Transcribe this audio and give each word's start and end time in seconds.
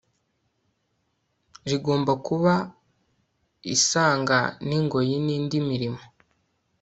rigomba 1.69 2.13
kuba 2.27 2.53
isanga 3.75 4.37
ningoyi 4.67 5.15
nindi 5.25 5.57
mirimo 5.69 6.01